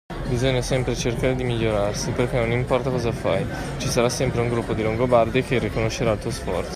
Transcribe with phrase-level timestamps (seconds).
[0.27, 3.45] Bisogna sempre cercare di migliorarsi, perché non importa cosa fai,
[3.77, 6.69] ci sarà sempre un gruppo di longobardi che riconoscerà il tuo sforzo.